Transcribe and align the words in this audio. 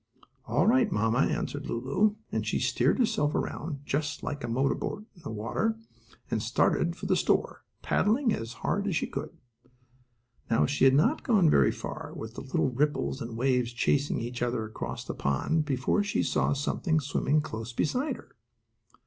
"All 0.47 0.65
right, 0.65 0.91
mamma," 0.91 1.27
answered 1.31 1.67
Lulu, 1.67 2.15
and 2.31 2.43
she 2.43 2.57
steered 2.57 2.97
herself 2.97 3.35
around, 3.35 3.81
just 3.85 4.23
like 4.23 4.43
a 4.43 4.47
motorboat 4.47 5.05
in 5.15 5.21
the 5.21 5.29
water, 5.29 5.77
and 6.31 6.41
started 6.41 6.95
for 6.95 7.05
the 7.05 7.15
store, 7.15 7.63
paddling 7.83 8.33
as 8.33 8.53
hard 8.65 8.87
as 8.87 8.95
she 8.95 9.05
could. 9.05 9.37
She 10.65 10.85
had 10.85 10.95
not 10.95 11.21
gone 11.21 11.51
very 11.51 11.71
far, 11.71 12.13
with 12.15 12.33
the 12.33 12.41
little 12.41 12.71
ripples 12.71 13.21
and 13.21 13.37
waves 13.37 13.73
chasing 13.73 14.19
each 14.19 14.41
other 14.41 14.65
across 14.65 15.05
the 15.05 15.13
pond, 15.13 15.65
before 15.65 16.01
she 16.03 16.23
saw 16.23 16.51
something 16.53 16.99
swimming 16.99 17.39
close 17.39 17.71
beside 17.71 18.15
her. 18.15 18.35